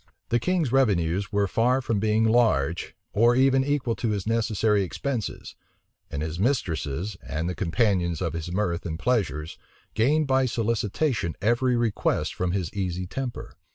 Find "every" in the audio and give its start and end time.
11.39-11.75